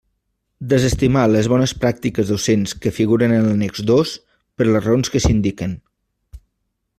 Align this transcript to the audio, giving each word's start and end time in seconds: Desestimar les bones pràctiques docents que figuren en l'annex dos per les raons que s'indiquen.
Desestimar 0.69 1.25
les 1.33 1.49
bones 1.51 1.73
pràctiques 1.83 2.31
docents 2.33 2.73
que 2.85 2.93
figuren 2.95 3.35
en 3.37 3.45
l'annex 3.49 3.83
dos 3.91 4.15
per 4.59 4.69
les 4.71 4.85
raons 4.89 5.13
que 5.17 5.23
s'indiquen. 5.27 5.77